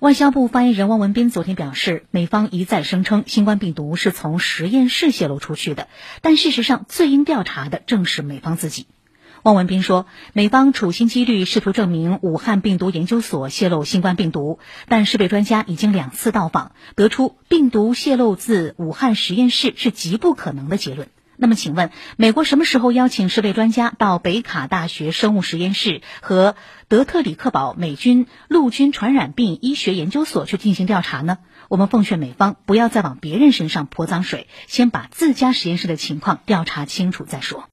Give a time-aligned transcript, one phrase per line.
[0.00, 5.88] 外交部发言人汪文斌昨天表示，美方一再声称新冠病毒是从实验室泄露出去的，
[6.22, 8.86] 但事实上最应调查的正是美方自己。
[9.42, 21.08] 汪文斌说，美方处心积虑试图证明武汉病毒研究所泄露新冠病毒，但世卫专家已经两次到访，得出病毒泄露自武汉实验室是极不可能的结论。
[21.40, 26.56] 那么，请问美国什么时候邀请世卫专家到北卡大学生物实验室和
[26.88, 31.38] 德特里克堡美军陆军传染病医学研究所去进行调查呢？
[31.68, 37.66] 我们奉劝美方不要再往别人身上泼脏水，先把自家实验室的情况调查清楚再说。